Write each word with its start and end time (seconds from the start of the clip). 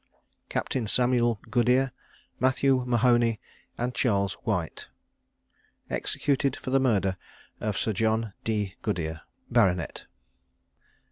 CAPTAIN 0.49 0.87
SAMUEL 0.87 1.39
GOODERE, 1.51 1.91
MATTHEW 2.39 2.85
MAHONY, 2.87 3.39
AND 3.77 3.93
CHARLES 3.93 4.33
WHITE. 4.45 4.87
EXECUTED 5.91 6.55
FOR 6.55 6.71
THE 6.71 6.79
MURDER 6.79 7.17
OF 7.59 7.77
SIR 7.77 7.93
JOHN 7.93 8.33
D. 8.43 8.73
GOODERE, 8.81 9.21
BART. 9.51 10.05